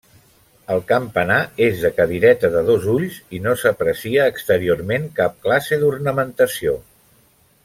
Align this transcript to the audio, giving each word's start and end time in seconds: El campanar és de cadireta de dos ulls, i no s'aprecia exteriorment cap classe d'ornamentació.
El 0.75 0.79
campanar 0.91 1.35
és 1.65 1.83
de 1.83 1.91
cadireta 1.99 2.51
de 2.57 2.63
dos 2.69 2.87
ulls, 2.95 3.19
i 3.39 3.43
no 3.45 3.55
s'aprecia 3.65 4.27
exteriorment 4.33 5.09
cap 5.21 5.41
classe 5.45 5.83
d'ornamentació. 5.85 6.79